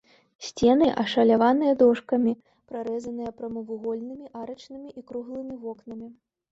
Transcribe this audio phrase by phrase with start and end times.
[0.45, 2.33] Сцены ашаляваныя дошкамі,
[2.73, 6.07] прарэзаныя прамавугольнымі арачнымі і круглымі вокнамі.